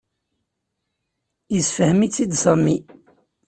Yessefhem-itt-id 1.53 2.31
Sami. 2.43 2.77